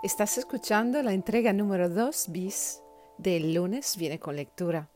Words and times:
Estás 0.00 0.38
escuchando 0.38 1.02
la 1.02 1.12
entrega 1.12 1.52
número 1.52 1.88
2 1.88 2.28
bis 2.28 2.80
del 3.16 3.52
lunes 3.52 3.96
viene 3.96 4.20
con 4.20 4.36
lectura. 4.36 4.88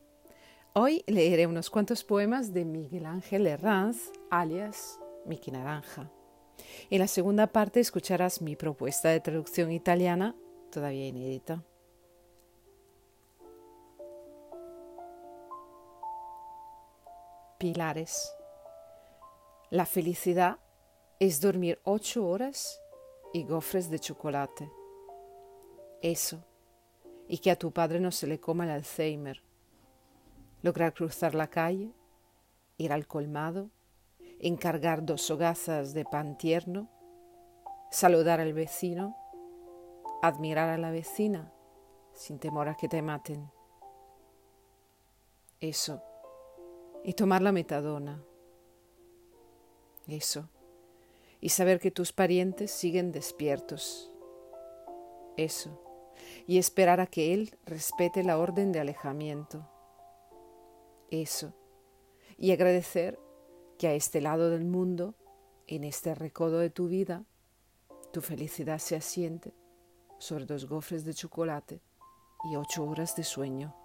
Hoy 0.71 1.03
leeré 1.07 1.45
unos 1.45 1.69
cuantos 1.69 2.05
poemas 2.05 2.53
de 2.53 2.63
Miguel 2.63 3.05
Ángel 3.05 3.45
Herranz, 3.45 4.13
alias 4.29 5.01
Miki 5.25 5.51
Naranja. 5.51 6.09
En 6.89 6.99
la 6.99 7.07
segunda 7.07 7.47
parte 7.47 7.81
escucharás 7.81 8.41
mi 8.41 8.55
propuesta 8.55 9.09
de 9.09 9.19
traducción 9.19 9.73
italiana, 9.73 10.37
todavía 10.71 11.05
inédita. 11.05 11.61
Pilares. 17.57 18.31
La 19.69 19.85
felicidad 19.85 20.59
es 21.19 21.41
dormir 21.41 21.81
ocho 21.83 22.25
horas 22.25 22.79
y 23.33 23.43
gofres 23.43 23.89
de 23.89 23.99
chocolate. 23.99 24.71
Eso. 26.03 26.43
Y 27.29 27.37
que 27.37 27.49
a 27.49 27.55
tu 27.55 27.71
padre 27.71 28.01
no 28.01 28.11
se 28.11 28.27
le 28.27 28.39
coma 28.39 28.65
el 28.65 28.71
Alzheimer. 28.71 29.41
Lograr 30.61 30.93
cruzar 30.93 31.33
la 31.33 31.49
calle, 31.49 31.93
ir 32.77 32.91
al 32.91 33.07
colmado, 33.07 33.69
encargar 34.39 35.05
dos 35.05 35.31
hogazas 35.31 35.93
de 35.93 36.03
pan 36.03 36.37
tierno, 36.37 36.89
saludar 37.89 38.41
al 38.41 38.53
vecino, 38.53 39.15
admirar 40.21 40.69
a 40.69 40.77
la 40.77 40.91
vecina 40.91 41.53
sin 42.11 42.37
temor 42.37 42.67
a 42.67 42.75
que 42.75 42.89
te 42.89 43.01
maten. 43.01 43.49
Eso. 45.61 46.03
Y 47.05 47.13
tomar 47.13 47.41
la 47.41 47.53
metadona. 47.53 48.21
Eso. 50.07 50.49
Y 51.39 51.49
saber 51.49 51.79
que 51.79 51.91
tus 51.91 52.11
parientes 52.11 52.71
siguen 52.71 53.13
despiertos. 53.13 54.11
Eso 55.37 55.82
y 56.47 56.57
esperar 56.57 56.99
a 56.99 57.07
que 57.07 57.33
Él 57.33 57.57
respete 57.65 58.23
la 58.23 58.37
orden 58.37 58.71
de 58.71 58.79
alejamiento. 58.79 59.69
Eso. 61.09 61.53
Y 62.37 62.51
agradecer 62.51 63.19
que 63.77 63.87
a 63.87 63.93
este 63.93 64.21
lado 64.21 64.49
del 64.49 64.65
mundo, 64.65 65.15
en 65.67 65.83
este 65.83 66.15
recodo 66.15 66.59
de 66.59 66.69
tu 66.69 66.87
vida, 66.87 67.23
tu 68.11 68.21
felicidad 68.21 68.79
se 68.79 68.95
asiente 68.95 69.53
sobre 70.19 70.45
dos 70.45 70.67
gofres 70.67 71.05
de 71.05 71.13
chocolate 71.13 71.81
y 72.51 72.55
ocho 72.55 72.85
horas 72.85 73.15
de 73.15 73.23
sueño. 73.23 73.82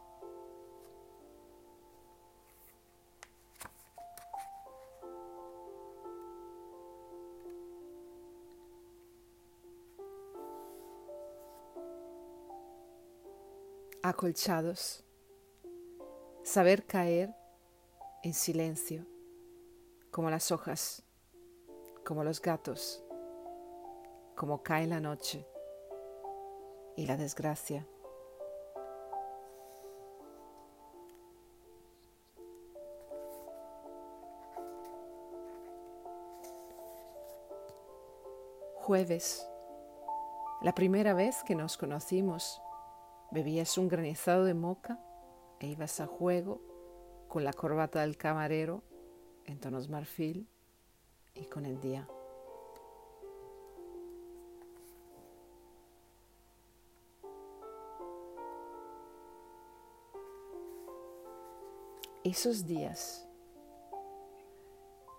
Acolchados, 14.08 15.04
saber 16.42 16.86
caer 16.86 17.34
en 18.22 18.32
silencio, 18.32 19.06
como 20.10 20.30
las 20.30 20.50
hojas, 20.50 21.02
como 22.04 22.24
los 22.24 22.40
gatos, 22.40 23.04
como 24.34 24.62
cae 24.62 24.86
la 24.86 25.00
noche 25.00 25.46
y 26.96 27.06
la 27.06 27.16
desgracia. 27.16 27.86
Jueves, 38.80 39.46
la 40.62 40.74
primera 40.74 41.12
vez 41.12 41.42
que 41.44 41.54
nos 41.54 41.76
conocimos 41.76 42.62
Bebías 43.30 43.76
un 43.76 43.88
granizado 43.88 44.44
de 44.44 44.54
moca 44.54 44.98
e 45.60 45.66
ibas 45.66 46.00
a 46.00 46.06
juego 46.06 46.62
con 47.28 47.44
la 47.44 47.52
corbata 47.52 48.00
del 48.00 48.16
camarero 48.16 48.82
en 49.44 49.60
tonos 49.60 49.90
marfil 49.90 50.48
y 51.34 51.44
con 51.44 51.66
el 51.66 51.78
día. 51.78 52.08
Esos 62.24 62.66
días, 62.66 63.28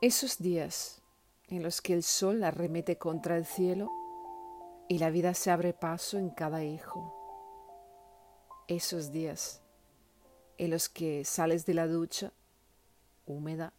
esos 0.02 0.40
días 0.40 1.04
en 1.48 1.62
los 1.62 1.80
que 1.82 1.94
el 1.94 2.02
sol 2.02 2.44
arremete 2.44 2.98
contra 2.98 3.38
el 3.38 3.46
cielo 3.46 3.92
y 4.88 4.98
la 4.98 5.12
vida 5.12 5.36
se 5.36 5.52
abre 5.52 5.74
paso 5.74 6.18
en 6.18 6.32
cada 6.32 6.64
hijo 6.64 7.19
esos 8.70 9.12
días 9.12 9.62
en 10.60 10.70
los 10.70 10.90
que 10.90 11.26
sales 11.26 11.66
de 11.66 11.74
la 11.74 11.88
ducha 11.88 12.32
húmeda, 13.26 13.74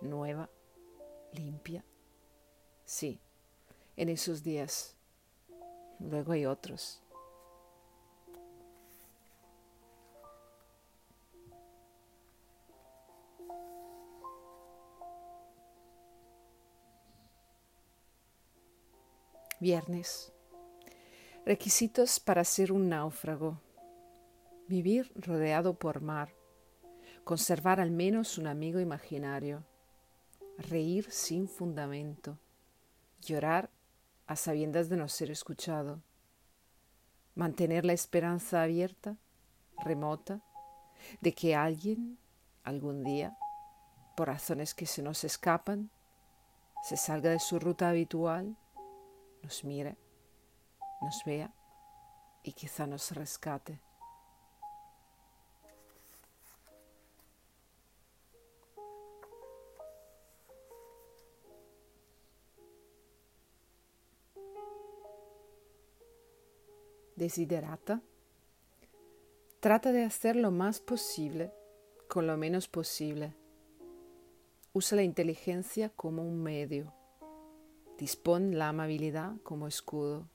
nueva, 0.00 0.48
limpia. 1.32 1.84
Sí, 2.86 3.20
en 3.96 4.08
esos 4.08 4.42
días. 4.42 4.96
Luego 5.98 6.32
hay 6.32 6.46
otros. 6.46 7.02
Viernes. 19.60 20.32
Requisitos 21.44 22.20
para 22.20 22.42
ser 22.44 22.72
un 22.72 22.88
náufrago 22.88 23.60
vivir 24.68 25.12
rodeado 25.14 25.78
por 25.78 26.00
mar, 26.00 26.34
conservar 27.24 27.80
al 27.80 27.90
menos 27.90 28.38
un 28.38 28.46
amigo 28.46 28.80
imaginario, 28.80 29.64
reír 30.58 31.10
sin 31.10 31.48
fundamento, 31.48 32.38
llorar 33.20 33.70
a 34.26 34.36
sabiendas 34.36 34.88
de 34.88 34.96
no 34.96 35.08
ser 35.08 35.30
escuchado, 35.30 36.02
mantener 37.34 37.84
la 37.84 37.92
esperanza 37.92 38.62
abierta, 38.62 39.16
remota, 39.82 40.42
de 41.20 41.34
que 41.34 41.54
alguien, 41.54 42.18
algún 42.62 43.02
día, 43.02 43.36
por 44.16 44.28
razones 44.28 44.74
que 44.74 44.86
se 44.86 45.02
nos 45.02 45.24
escapan, 45.24 45.90
se 46.82 46.96
salga 46.96 47.30
de 47.30 47.40
su 47.40 47.58
ruta 47.58 47.88
habitual, 47.88 48.56
nos 49.42 49.64
mire, 49.64 49.98
nos 51.00 51.22
vea 51.24 51.52
y 52.42 52.52
quizá 52.52 52.86
nos 52.86 53.12
rescate. 53.12 53.80
Desiderata, 67.24 68.02
trata 69.60 69.92
de 69.92 70.04
hacer 70.04 70.36
lo 70.36 70.50
más 70.50 70.80
posible 70.80 71.52
con 72.06 72.26
lo 72.26 72.36
menos 72.36 72.68
posible. 72.68 73.34
Usa 74.74 74.96
la 74.96 75.02
inteligencia 75.02 75.88
como 75.88 76.22
un 76.22 76.42
medio. 76.42 76.92
Dispone 77.96 78.54
la 78.54 78.68
amabilidad 78.68 79.36
como 79.42 79.66
escudo. 79.66 80.28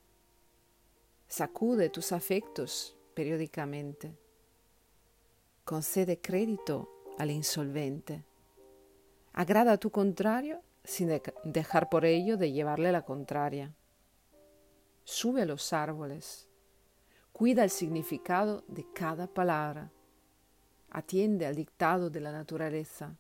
Sacude 1.27 1.89
tus 1.89 2.11
afectos 2.11 2.97
periódicamente. 3.13 4.17
Concede 5.65 6.19
crédito 6.19 6.89
al 7.19 7.29
insolvente. 7.29 8.23
Agrada 9.33 9.73
a 9.73 9.77
tu 9.77 9.91
contrario 9.91 10.63
sin 10.83 11.11
dejar 11.43 11.89
por 11.89 12.03
ello 12.05 12.35
de 12.35 12.51
llevarle 12.51 12.91
la 12.91 13.03
contraria. 13.03 13.75
Sube 15.03 15.43
a 15.43 15.45
los 15.45 15.71
árboles 15.71 16.48
Cuida 17.39 17.63
el 17.63 17.69
significado 17.69 18.65
de 18.67 18.85
cada 18.91 19.25
palabra. 19.25 19.93
Atiende 20.89 21.45
al 21.45 21.55
dictado 21.55 22.09
de 22.09 22.19
la 22.19 22.33
naturaleza. 22.33 23.15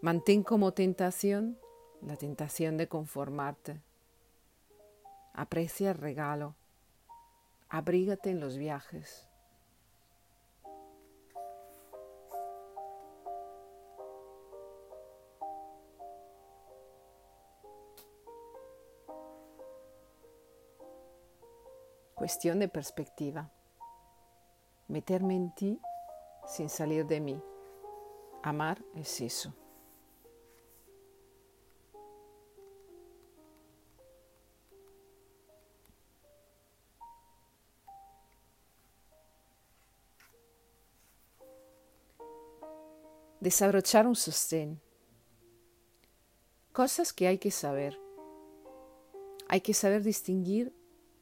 Mantén 0.00 0.44
como 0.44 0.72
tentación 0.74 1.58
la 2.02 2.14
tentación 2.14 2.76
de 2.76 2.86
conformarte. 2.86 3.82
Aprecia 5.34 5.90
el 5.90 5.98
regalo. 5.98 6.54
Abrígate 7.68 8.30
en 8.30 8.38
los 8.38 8.56
viajes. 8.56 9.26
Cuestión 22.20 22.58
de 22.58 22.68
perspectiva. 22.68 23.50
Meterme 24.88 25.36
en 25.36 25.54
ti 25.54 25.80
sin 26.46 26.68
salir 26.68 27.06
de 27.06 27.18
mí. 27.18 27.42
Amar 28.42 28.84
es 28.94 29.22
eso. 29.22 29.54
Desabrochar 43.40 44.06
un 44.06 44.14
sostén. 44.14 44.78
Cosas 46.74 47.14
que 47.14 47.28
hay 47.28 47.38
que 47.38 47.50
saber. 47.50 47.98
Hay 49.48 49.62
que 49.62 49.72
saber 49.72 50.02
distinguir 50.02 50.78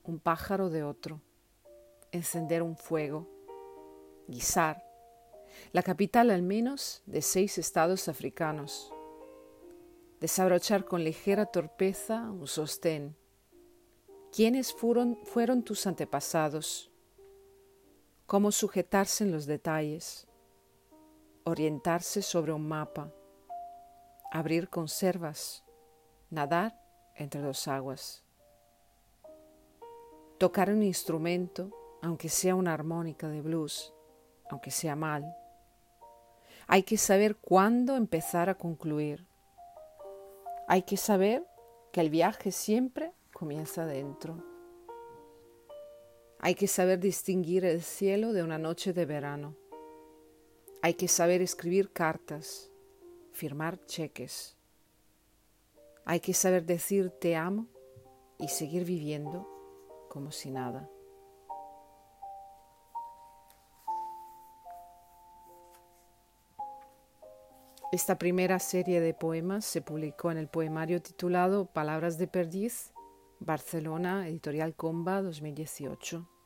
un 0.08 0.18
pájaro 0.18 0.70
de 0.70 0.82
otro, 0.82 1.20
encender 2.12 2.62
un 2.62 2.76
fuego, 2.76 3.28
guisar, 4.26 4.82
la 5.72 5.82
capital 5.82 6.30
al 6.30 6.42
menos 6.42 7.02
de 7.04 7.20
seis 7.20 7.58
estados 7.58 8.08
africanos, 8.08 8.90
desabrochar 10.18 10.86
con 10.86 11.04
ligera 11.04 11.44
torpeza 11.44 12.30
un 12.30 12.46
sostén. 12.46 13.16
¿Quiénes 14.34 14.72
fueron, 14.72 15.18
fueron 15.24 15.62
tus 15.62 15.86
antepasados? 15.86 16.90
¿Cómo 18.24 18.50
sujetarse 18.50 19.24
en 19.24 19.32
los 19.32 19.44
detalles? 19.44 20.26
Orientarse 21.44 22.22
sobre 22.22 22.52
un 22.52 22.66
mapa, 22.66 23.12
abrir 24.30 24.70
conservas, 24.70 25.64
nadar 26.30 26.80
entre 27.14 27.42
dos 27.42 27.68
aguas. 27.68 28.27
Tocar 30.38 30.70
un 30.70 30.84
instrumento, 30.84 31.98
aunque 32.00 32.28
sea 32.28 32.54
una 32.54 32.72
armónica 32.72 33.28
de 33.28 33.40
blues, 33.40 33.92
aunque 34.48 34.70
sea 34.70 34.94
mal. 34.94 35.36
Hay 36.68 36.84
que 36.84 36.96
saber 36.96 37.34
cuándo 37.34 37.96
empezar 37.96 38.48
a 38.48 38.54
concluir. 38.54 39.26
Hay 40.68 40.82
que 40.82 40.96
saber 40.96 41.44
que 41.92 42.00
el 42.00 42.10
viaje 42.10 42.52
siempre 42.52 43.14
comienza 43.32 43.84
dentro. 43.84 44.44
Hay 46.38 46.54
que 46.54 46.68
saber 46.68 47.00
distinguir 47.00 47.64
el 47.64 47.82
cielo 47.82 48.32
de 48.32 48.44
una 48.44 48.58
noche 48.58 48.92
de 48.92 49.06
verano. 49.06 49.56
Hay 50.82 50.94
que 50.94 51.08
saber 51.08 51.42
escribir 51.42 51.92
cartas, 51.92 52.70
firmar 53.32 53.84
cheques. 53.86 54.56
Hay 56.04 56.20
que 56.20 56.32
saber 56.32 56.64
decir 56.64 57.10
te 57.10 57.34
amo 57.34 57.66
y 58.38 58.46
seguir 58.46 58.84
viviendo 58.84 59.57
como 60.08 60.32
si 60.32 60.50
nada. 60.50 60.88
Esta 67.90 68.18
primera 68.18 68.58
serie 68.58 69.00
de 69.00 69.14
poemas 69.14 69.64
se 69.64 69.80
publicó 69.80 70.30
en 70.30 70.36
el 70.36 70.48
poemario 70.48 71.00
titulado 71.00 71.64
Palabras 71.66 72.18
de 72.18 72.26
Perdiz, 72.26 72.92
Barcelona, 73.40 74.28
Editorial 74.28 74.74
Comba 74.74 75.22
2018. 75.22 76.37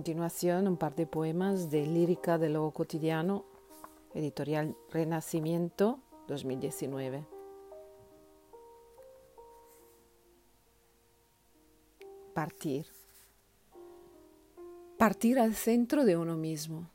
Continuación, 0.00 0.66
un 0.66 0.78
par 0.78 0.94
de 0.94 1.06
poemas 1.06 1.70
de 1.70 1.84
Lírica 1.84 2.38
de 2.38 2.48
lo 2.48 2.70
Cotidiano, 2.70 3.44
Editorial 4.14 4.74
Renacimiento 4.90 6.00
2019. 6.26 7.26
partir. 12.32 12.86
Partir 14.96 15.38
al 15.38 15.54
centro 15.54 16.06
de 16.06 16.16
uno 16.16 16.34
mismo, 16.34 16.88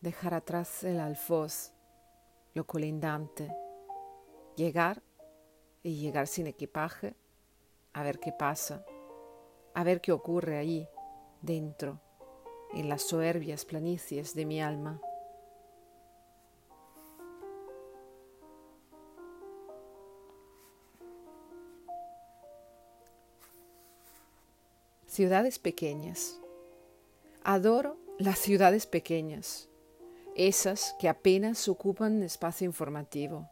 dejar 0.00 0.32
atrás 0.32 0.84
el 0.84 1.00
alfoz, 1.00 1.72
lo 2.54 2.64
colindante, 2.68 3.52
llegar 4.54 5.02
y 5.82 5.96
llegar 5.96 6.28
sin 6.28 6.46
equipaje, 6.46 7.16
a 7.94 8.04
ver 8.04 8.20
qué 8.20 8.30
pasa, 8.30 8.86
a 9.74 9.82
ver 9.82 10.00
qué 10.00 10.12
ocurre 10.12 10.56
ahí, 10.56 10.88
dentro, 11.42 12.00
en 12.74 12.88
las 12.88 13.02
soberbias 13.02 13.64
planicies 13.64 14.34
de 14.34 14.46
mi 14.46 14.60
alma. 14.60 15.00
Ciudades 25.06 25.58
pequeñas. 25.58 26.38
Adoro 27.42 27.96
las 28.18 28.38
ciudades 28.38 28.86
pequeñas, 28.86 29.68
esas 30.34 30.94
que 30.98 31.08
apenas 31.08 31.68
ocupan 31.68 32.22
espacio 32.22 32.66
informativo. 32.66 33.48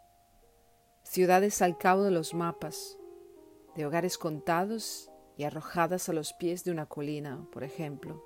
Ciudades 1.03 1.63
al 1.63 1.79
cabo 1.79 2.03
de 2.03 2.11
los 2.11 2.35
mapas, 2.35 2.99
de 3.77 3.87
hogares 3.87 4.19
contados 4.19 5.11
y 5.37 5.45
arrojadas 5.45 6.09
a 6.09 6.13
los 6.13 6.33
pies 6.33 6.65
de 6.65 6.71
una 6.71 6.87
colina, 6.87 7.47
por 7.53 7.65
ejemplo. 7.65 8.25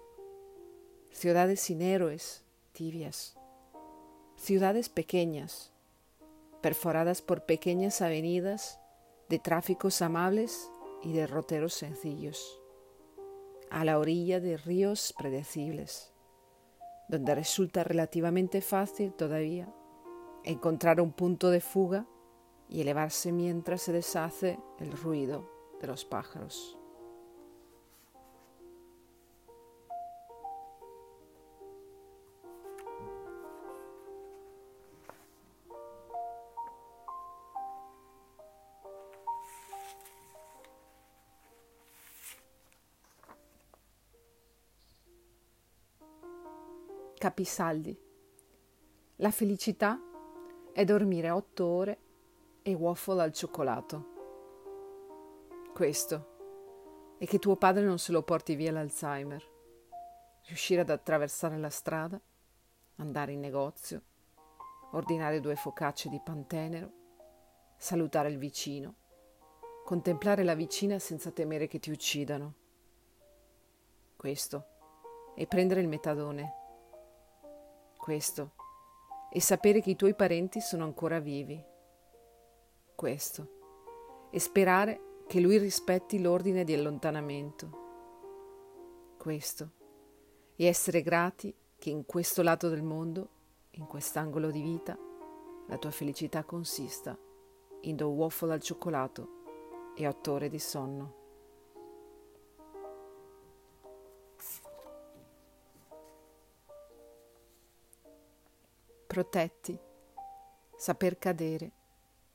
Ciudades 1.10 1.60
sin 1.60 1.82
héroes, 1.82 2.44
tibias. 2.72 3.36
Ciudades 4.36 4.88
pequeñas, 4.88 5.72
perforadas 6.60 7.22
por 7.22 7.44
pequeñas 7.44 8.02
avenidas 8.02 8.78
de 9.28 9.38
tráficos 9.38 10.00
amables 10.02 10.70
y 11.02 11.12
derroteros 11.12 11.74
sencillos 11.74 12.60
a 13.70 13.84
la 13.84 13.98
orilla 13.98 14.40
de 14.40 14.56
ríos 14.56 15.14
predecibles, 15.18 16.12
donde 17.08 17.34
resulta 17.34 17.84
relativamente 17.84 18.60
fácil 18.60 19.12
todavía 19.12 19.72
encontrar 20.44 21.00
un 21.00 21.12
punto 21.12 21.50
de 21.50 21.60
fuga 21.60 22.06
y 22.68 22.80
elevarse 22.80 23.32
mientras 23.32 23.82
se 23.82 23.92
deshace 23.92 24.58
el 24.78 24.92
ruido 24.92 25.50
de 25.80 25.86
los 25.86 26.04
pájaros. 26.04 26.78
Capisaldi. 47.18 48.00
La 49.16 49.32
felicità 49.32 50.00
è 50.72 50.84
dormire 50.84 51.30
otto 51.30 51.66
ore 51.66 51.98
e 52.62 52.72
waffle 52.74 53.20
al 53.20 53.32
cioccolato. 53.32 54.06
Questo 55.74 57.16
è 57.18 57.26
che 57.26 57.40
tuo 57.40 57.56
padre 57.56 57.82
non 57.82 57.98
se 57.98 58.12
lo 58.12 58.22
porti 58.22 58.54
via 58.54 58.70
l'Alzheimer. 58.70 59.44
Riuscire 60.44 60.82
ad 60.82 60.90
attraversare 60.90 61.58
la 61.58 61.70
strada, 61.70 62.20
andare 62.98 63.32
in 63.32 63.40
negozio, 63.40 64.02
ordinare 64.92 65.40
due 65.40 65.56
focacce 65.56 66.08
di 66.08 66.20
pantenero, 66.20 66.92
salutare 67.76 68.28
il 68.28 68.38
vicino, 68.38 68.94
contemplare 69.84 70.44
la 70.44 70.54
vicina 70.54 71.00
senza 71.00 71.32
temere 71.32 71.66
che 71.66 71.80
ti 71.80 71.90
uccidano. 71.90 72.54
Questo 74.14 74.66
è 75.34 75.44
prendere 75.48 75.80
il 75.80 75.88
metadone 75.88 76.57
questo 78.08 78.52
e 79.30 79.38
sapere 79.38 79.82
che 79.82 79.90
i 79.90 79.96
tuoi 79.96 80.14
parenti 80.14 80.62
sono 80.62 80.84
ancora 80.84 81.18
vivi. 81.18 81.62
Questo 82.94 84.28
e 84.30 84.40
sperare 84.40 85.24
che 85.26 85.40
lui 85.40 85.58
rispetti 85.58 86.18
l'ordine 86.18 86.64
di 86.64 86.72
allontanamento. 86.72 87.70
Questo 89.18 89.72
e 90.56 90.64
essere 90.64 91.02
grati 91.02 91.54
che 91.78 91.90
in 91.90 92.06
questo 92.06 92.40
lato 92.40 92.70
del 92.70 92.82
mondo, 92.82 93.28
in 93.72 93.84
quest'angolo 93.84 94.50
di 94.50 94.62
vita, 94.62 94.98
la 95.66 95.76
tua 95.76 95.90
felicità 95.90 96.44
consista 96.44 97.14
in 97.82 97.94
due 97.94 98.06
waffle 98.06 98.54
al 98.54 98.62
cioccolato 98.62 99.92
e 99.94 100.08
otto 100.08 100.32
ore 100.32 100.48
di 100.48 100.58
sonno. 100.58 101.17
Protetti, 109.18 109.76
saper 110.76 111.18
cadere 111.18 111.72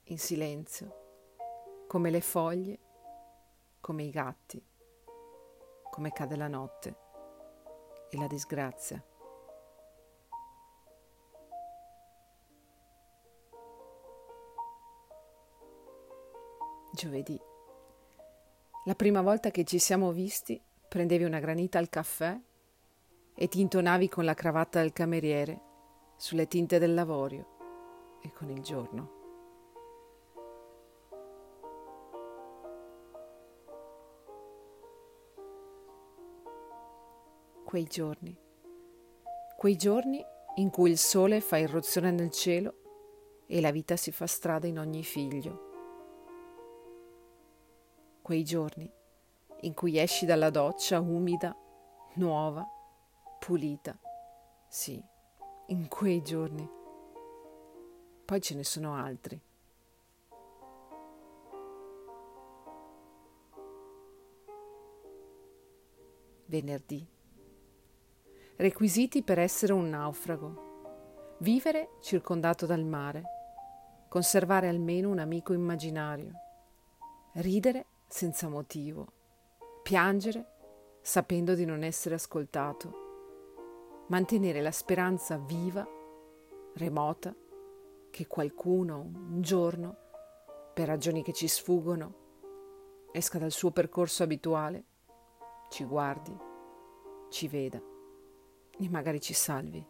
in 0.08 0.20
silenzio, 0.20 1.86
come 1.88 2.10
le 2.10 2.20
foglie, 2.20 2.78
come 3.80 4.04
i 4.04 4.10
gatti, 4.10 4.62
come 5.90 6.12
cade 6.12 6.36
la 6.36 6.50
notte 6.50 6.98
e 8.10 8.18
la 8.18 8.28
disgrazia. 8.28 9.02
Giovedì. 16.92 17.40
La 18.84 18.96
prima 18.96 19.22
volta 19.22 19.52
che 19.52 19.64
ci 19.64 19.80
siamo 19.80 20.12
visti 20.12 20.62
prendevi 20.90 21.24
una 21.24 21.40
granita 21.40 21.78
al 21.78 21.88
caffè 21.88 22.38
e 23.36 23.48
ti 23.48 23.62
intonavi 23.62 24.10
con 24.10 24.26
la 24.26 24.34
cravatta 24.34 24.82
del 24.82 24.92
cameriere 24.92 25.72
sulle 26.24 26.48
tinte 26.48 26.80
dell'avorio 26.80 28.18
e 28.22 28.32
con 28.32 28.50
il 28.50 28.62
giorno. 28.62 29.12
Quei 37.66 37.84
giorni, 37.84 38.34
quei 39.58 39.76
giorni 39.76 40.26
in 40.56 40.70
cui 40.70 40.92
il 40.92 40.98
sole 40.98 41.42
fa 41.42 41.58
irruzione 41.58 42.12
nel 42.12 42.32
cielo 42.32 43.44
e 43.46 43.60
la 43.60 43.72
vita 43.72 43.98
si 43.98 44.14
fa 44.14 44.26
strada 44.26 44.66
in 44.66 44.80
ogni 44.80 45.04
figlio. 45.04 45.72
Quei 48.22 48.46
giorni 48.46 48.90
in 49.60 49.74
cui 49.74 49.98
esci 49.98 50.26
dalla 50.26 50.50
doccia 50.50 51.02
umida, 51.02 51.54
nuova, 52.14 52.66
pulita, 53.40 54.00
sì, 54.70 55.12
in 55.68 55.88
quei 55.88 56.22
giorni. 56.22 56.70
Poi 58.26 58.42
ce 58.42 58.56
ne 58.56 58.64
sono 58.64 58.96
altri. 58.96 59.40
Venerdì. 66.46 67.08
Requisiti 68.56 69.24
per 69.24 69.40
essere 69.40 69.74
un 69.74 69.90
naufrago. 69.90 71.36
Vivere 71.40 71.98
circondato 72.02 72.66
dal 72.66 72.84
mare. 72.84 73.24
Conservare 74.08 74.68
almeno 74.68 75.10
un 75.10 75.20
amico 75.20 75.54
immaginario. 75.54 76.32
Ridere 77.34 77.88
senza 78.08 78.48
motivo. 78.48 79.08
Piangere 79.82 80.52
sapendo 81.02 81.56
di 81.56 81.66
non 81.66 81.84
essere 81.84 82.16
ascoltato. 82.16 83.03
Mantenere 84.14 84.62
la 84.62 84.70
speranza 84.70 85.38
viva, 85.38 85.84
remota, 86.76 87.36
che 88.12 88.28
qualcuno 88.28 89.00
un 89.00 89.42
giorno, 89.42 89.98
per 90.72 90.86
ragioni 90.86 91.24
che 91.24 91.34
ci 91.34 91.48
sfuggono, 91.48 93.08
esca 93.12 93.40
dal 93.40 93.50
suo 93.50 93.72
percorso 93.72 94.22
abituale 94.22 94.84
ci 95.72 95.84
guardi, 95.84 96.32
ci 97.32 97.48
veda 97.48 97.82
e 98.78 98.88
magari 98.88 99.20
ci 99.20 99.34
salvi. 99.34 99.84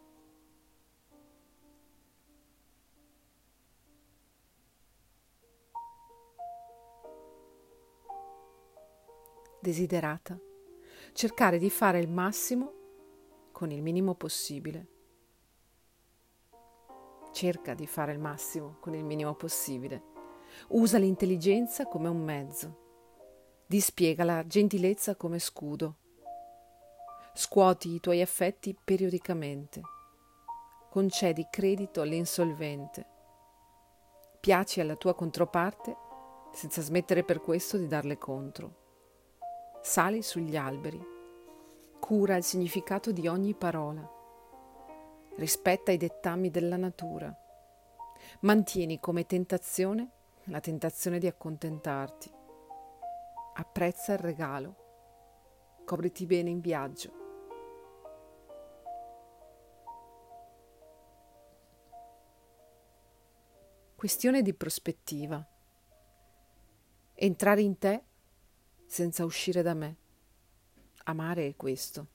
Desiderata, 9.60 10.40
cercare 11.12 11.58
di 11.58 11.70
fare 11.70 12.00
il 12.00 12.08
massimo 12.08 12.83
con 13.64 13.72
il 13.72 13.82
minimo 13.82 14.14
possibile. 14.14 14.88
Cerca 17.32 17.74
di 17.74 17.88
fare 17.88 18.12
il 18.12 18.20
massimo 18.20 18.76
con 18.82 18.94
il 18.94 19.06
minimo 19.06 19.36
possibile. 19.36 20.04
Usa 20.72 20.98
l'intelligenza 20.98 21.86
come 21.86 22.10
un 22.10 22.22
mezzo 22.22 22.82
dispiega 23.66 24.26
la 24.26 24.46
gentilezza 24.46 25.16
come 25.16 25.40
scudo. 25.40 25.96
Scuoti 27.34 27.94
i 27.94 28.02
tuoi 28.02 28.22
affetti 28.22 28.78
periodicamente. 28.84 29.82
Concedi 30.90 31.48
credito 31.50 32.02
all'insolvente. 32.02 33.08
Piaci 34.42 34.82
alla 34.82 34.98
tua 34.98 35.16
controparte 35.16 35.96
senza 36.52 36.82
smettere 36.82 37.24
per 37.24 37.40
questo 37.40 37.78
di 37.78 37.88
darle 37.88 38.18
contro. 38.18 38.82
Sali 39.82 40.22
sugli 40.22 40.58
alberi. 40.58 41.13
Cura 42.04 42.36
il 42.36 42.44
significato 42.44 43.14
di 43.14 43.30
ogni 43.30 43.54
parola. 43.54 44.06
Rispetta 45.38 45.94
i 45.94 45.96
dettami 45.96 46.52
della 46.52 46.76
natura. 46.76 47.34
Mantieni 48.42 49.00
come 49.00 49.26
tentazione 49.26 50.12
la 50.48 50.60
tentazione 50.60 51.18
di 51.18 51.28
accontentarti 51.28 52.30
apprezza 53.54 54.12
il 54.12 54.20
regalo, 54.20 54.76
copriti 55.86 56.26
bene 56.26 56.50
in 56.50 56.60
viaggio. 56.60 57.12
Questione 63.96 64.42
di 64.42 64.54
prospettiva. 64.54 65.42
Entrare 67.14 67.62
in 67.62 67.78
te 67.78 68.04
senza 68.88 69.24
uscire 69.24 69.62
da 69.62 69.74
me. 69.74 70.03
Amare 71.04 71.48
è 71.48 71.56
questo. 71.56 72.08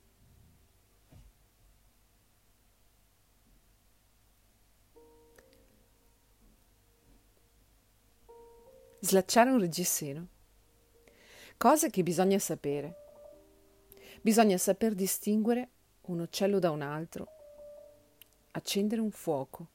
Slacciare 9.01 9.51
un 9.51 9.61
reggiseno. 9.61 10.27
Cose 11.57 11.91
che 11.91 12.03
bisogna 12.03 12.39
sapere. 12.39 12.97
Bisogna 14.23 14.57
saper 14.57 14.95
distinguere 14.95 15.71
un 16.03 16.21
uccello 16.21 16.59
da 16.59 16.71
un 16.71 16.83
altro, 16.83 17.27
accendere 18.53 19.01
un 19.01 19.11
fuoco, 19.11 19.69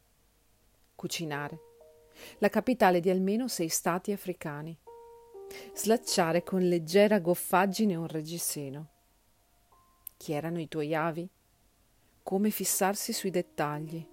cucinare, 0.95 1.59
la 2.39 2.49
capitale 2.49 2.99
di 2.99 3.09
almeno 3.09 3.47
sei 3.47 3.69
stati 3.69 4.11
africani, 4.11 4.77
slacciare 5.73 6.43
con 6.43 6.61
leggera 6.67 7.19
goffaggine 7.19 7.95
un 7.95 8.07
reggiseno. 8.07 8.92
Chi 10.23 10.31
erano 10.31 10.61
i 10.61 10.69
tuoi 10.69 10.95
avi? 10.95 11.29
Come 12.23 12.49
fissarsi 12.49 13.11
sui 13.11 13.29
dettagli, 13.29 14.07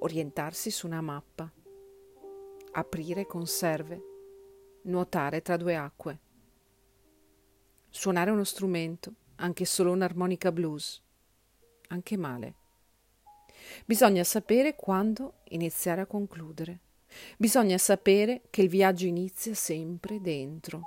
orientarsi 0.00 0.70
su 0.70 0.86
una 0.86 1.00
mappa, 1.00 1.50
aprire 2.72 3.24
conserve, 3.24 4.02
nuotare 4.82 5.40
tra 5.40 5.56
due 5.56 5.76
acque 5.76 6.18
Suonare 7.88 8.32
uno 8.32 8.44
strumento, 8.44 9.14
anche 9.36 9.64
solo 9.64 9.92
un'armonica 9.92 10.52
blues, 10.52 11.02
anche 11.88 12.18
male. 12.18 12.54
Bisogna 13.86 14.24
sapere 14.24 14.76
quando 14.76 15.36
iniziare 15.44 16.02
a 16.02 16.06
concludere. 16.06 16.80
Bisogna 17.38 17.78
sapere 17.78 18.42
che 18.50 18.60
il 18.60 18.68
viaggio 18.68 19.06
inizia 19.06 19.54
sempre 19.54 20.20
dentro. 20.20 20.82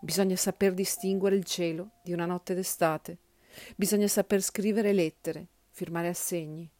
Bisogna 0.00 0.36
saper 0.36 0.72
distinguere 0.72 1.36
il 1.36 1.44
cielo 1.44 1.90
di 2.02 2.12
una 2.12 2.26
notte 2.26 2.54
d'estate. 2.54 3.18
Bisogna 3.76 4.08
saper 4.08 4.42
scrivere 4.42 4.92
lettere, 4.92 5.48
firmare 5.70 6.08
assegni. 6.08 6.70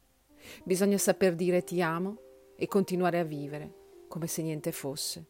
Bisogna 0.64 0.96
saper 0.96 1.34
dire 1.34 1.62
ti 1.62 1.82
amo 1.82 2.16
e 2.56 2.66
continuare 2.66 3.18
a 3.18 3.24
vivere 3.24 3.74
come 4.08 4.26
se 4.26 4.42
niente 4.42 4.72
fosse. 4.72 5.29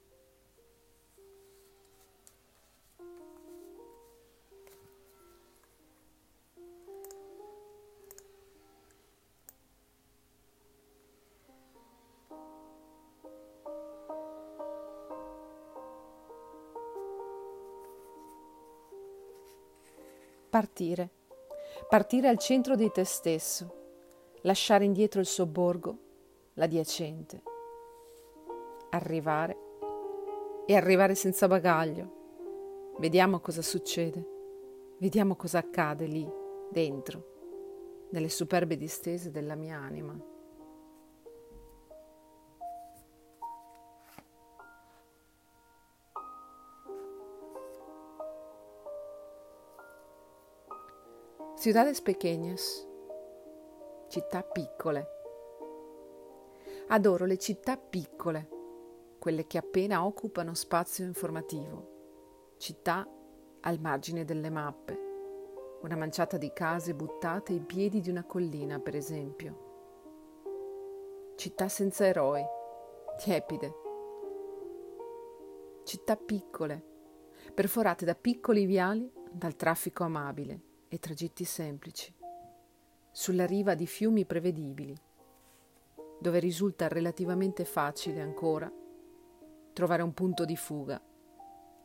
Partire. 20.51 21.11
Partire 21.89 22.27
al 22.27 22.37
centro 22.37 22.75
di 22.75 22.91
te 22.91 23.05
stesso. 23.05 23.77
Lasciare 24.43 24.85
indietro 24.85 25.21
il 25.21 25.27
sobborgo, 25.27 25.99
l'adiacente. 26.55 27.41
Arrivare. 28.91 29.57
E 30.67 30.75
arrivare 30.75 31.15
senza 31.15 31.47
bagaglio. 31.47 32.95
Vediamo 32.99 33.39
cosa 33.39 33.63
succede. 33.63 34.27
Vediamo 34.99 35.37
cosa 35.37 35.59
accade 35.59 36.07
lì, 36.07 36.29
dentro, 36.69 38.09
nelle 38.11 38.29
superbe 38.29 38.77
distese 38.77 39.31
della 39.31 39.55
mia 39.55 39.79
anima. 39.79 40.30
Ciudades 51.61 52.01
pequeñas, 52.01 52.89
città 54.09 54.43
piccole. 54.43 55.07
Adoro 56.89 57.27
le 57.27 57.37
città 57.37 57.77
piccole, 57.77 58.49
quelle 59.19 59.47
che 59.47 59.59
appena 59.59 60.07
occupano 60.07 60.55
spazio 60.55 61.05
informativo, 61.05 62.55
città 62.57 63.07
al 63.61 63.79
margine 63.79 64.25
delle 64.25 64.49
mappe, 64.49 64.99
una 65.83 65.97
manciata 65.97 66.39
di 66.39 66.51
case 66.55 66.95
buttate 66.95 67.53
ai 67.53 67.61
piedi 67.61 68.01
di 68.01 68.09
una 68.09 68.25
collina, 68.25 68.79
per 68.79 68.97
esempio. 68.97 71.35
Città 71.37 71.69
senza 71.69 72.07
eroi, 72.07 72.43
tiepide. 73.19 73.75
Città 75.85 76.17
piccole, 76.17 76.83
perforate 77.53 78.07
da 78.07 78.15
piccoli 78.15 78.65
viali 78.65 79.13
dal 79.31 79.57
traffico 79.57 80.05
amabile 80.05 80.69
e 80.93 80.99
tragitti 80.99 81.45
semplici, 81.45 82.13
sulla 83.13 83.47
riva 83.47 83.75
di 83.75 83.87
fiumi 83.87 84.27
prevedibili, 84.27 84.95
dove 86.21 86.41
risulta 86.41 86.89
relativamente 86.89 87.65
facile 87.65 88.21
ancora 88.21 88.71
trovare 89.73 90.03
un 90.03 90.13
punto 90.13 90.45
di 90.45 90.57
fuga 90.57 91.01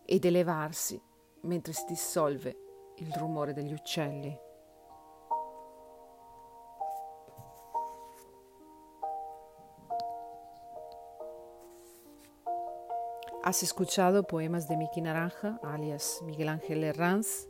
ed 0.04 0.26
elevarsi 0.26 1.00
mentre 1.42 1.72
si 1.72 1.86
dissolve 1.88 2.58
il 2.98 3.14
rumore 3.14 3.54
degli 3.54 3.74
uccelli. 3.74 4.44
Has 13.44 13.62
escuchado 13.62 14.24
poemas 14.24 14.68
de 14.68 14.76
Miki 14.76 15.02
Naranja, 15.02 15.60
alias 15.62 16.20
Miguel 16.24 16.48
Ángel 16.48 16.84
Herranz, 16.84 17.48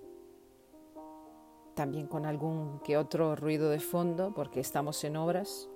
también 1.76 2.08
con 2.08 2.26
algún 2.26 2.80
que 2.80 2.98
otro 2.98 3.36
ruido 3.36 3.70
de 3.70 3.80
fondo 3.80 4.34
porque 4.34 4.60
estamos 4.60 5.04
en 5.04 5.18
obras. 5.18 5.70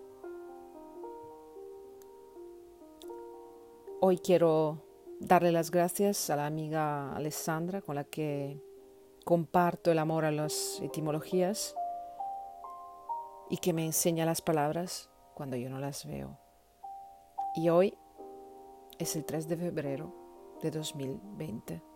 Hoy 4.00 4.18
quiero 4.18 4.82
darle 5.20 5.52
las 5.52 5.72
gracias 5.72 6.30
a 6.30 6.38
la 6.38 6.46
amiga 6.46 7.14
Alessandra 7.14 7.82
con 7.82 7.96
la 7.96 8.06
que 8.06 8.60
comparto 9.26 9.92
el 9.92 10.00
amor 10.00 10.26
a 10.26 10.32
las 10.32 10.80
etimologías 10.82 11.76
y 13.50 13.58
que 13.58 13.74
me 13.74 13.86
enseña 13.86 14.26
las 14.26 14.42
palabras 14.42 15.10
cuando 15.34 15.58
yo 15.58 15.70
no 15.70 15.80
las 15.80 16.06
veo. 16.06 16.40
Y 17.56 17.70
hoy 17.70 17.98
es 18.98 19.16
el 19.16 19.26
3 19.26 19.48
de 19.50 19.58
febrero 19.58 20.14
de 20.62 20.72
2020. 20.72 21.89